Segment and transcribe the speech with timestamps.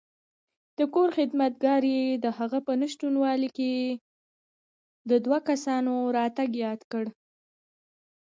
[0.77, 3.71] د کور خدمتګار یې دهغه په نشتوالي کې
[5.09, 7.05] د دوو کسانو راتګ یاد کړ.